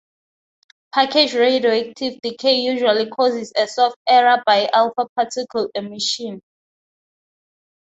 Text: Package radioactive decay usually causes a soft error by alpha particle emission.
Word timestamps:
Package 0.95 1.35
radioactive 1.35 2.15
decay 2.23 2.55
usually 2.55 3.07
causes 3.11 3.53
a 3.55 3.67
soft 3.67 3.97
error 4.09 4.41
by 4.47 4.67
alpha 4.73 5.05
particle 5.15 5.69
emission. 5.75 6.41